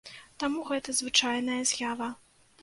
Таму 0.43 0.63
гэта 0.69 0.95
звычайная 1.01 1.59
з'ява. 1.73 2.09